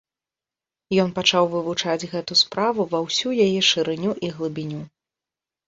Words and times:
Ён 1.03 1.09
пачаў 1.17 1.45
вывучаць 1.51 2.09
гэту 2.15 2.33
справу 2.43 2.81
ва 2.95 3.03
ўсю 3.05 3.37
яе 3.47 3.61
шырыню 3.71 4.11
і 4.27 4.35
глыбіню. 4.41 4.83